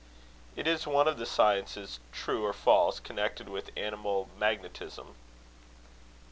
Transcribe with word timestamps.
"It 0.55 0.65
is 0.65 0.87
one 0.87 1.07
of 1.07 1.19
the 1.19 1.27
sciences, 1.27 1.99
true 2.11 2.43
or 2.43 2.53
false, 2.53 2.99
connected 2.99 3.47
with 3.47 3.69
animal 3.77 4.29
magnetism." 4.35 5.13